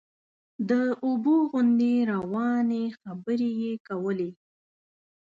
[0.69, 0.71] د
[1.05, 4.29] اوبو غوندې روانې خبرې یې کولې.